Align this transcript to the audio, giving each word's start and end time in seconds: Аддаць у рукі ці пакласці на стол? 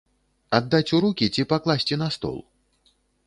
Аддаць 0.59 0.93
у 0.97 1.01
рукі 1.05 1.27
ці 1.37 1.45
пакласці 1.53 1.99
на 2.05 2.09
стол? 2.15 2.37